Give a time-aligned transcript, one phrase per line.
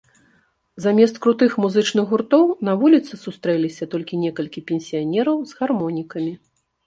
[0.85, 6.33] Замест крутых музычных гуртоў на вуліцы сустрэліся толькі некалькі пенсіянераў з гармонікамі.